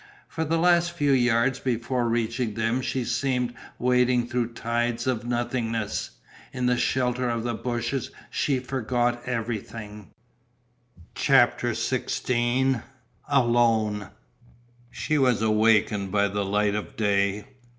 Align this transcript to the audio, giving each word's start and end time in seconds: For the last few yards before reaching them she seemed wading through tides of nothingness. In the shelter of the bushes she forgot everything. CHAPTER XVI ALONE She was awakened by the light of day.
For 0.27 0.43
the 0.43 0.57
last 0.57 0.93
few 0.93 1.11
yards 1.11 1.59
before 1.59 2.09
reaching 2.09 2.55
them 2.55 2.81
she 2.81 3.05
seemed 3.05 3.53
wading 3.77 4.27
through 4.29 4.53
tides 4.53 5.05
of 5.05 5.25
nothingness. 5.25 6.09
In 6.51 6.65
the 6.65 6.75
shelter 6.75 7.29
of 7.29 7.43
the 7.43 7.53
bushes 7.53 8.09
she 8.31 8.57
forgot 8.57 9.21
everything. 9.27 10.09
CHAPTER 11.13 11.73
XVI 11.73 12.81
ALONE 13.29 14.09
She 14.89 15.19
was 15.19 15.43
awakened 15.43 16.11
by 16.11 16.29
the 16.29 16.45
light 16.45 16.73
of 16.73 16.95
day. 16.95 17.45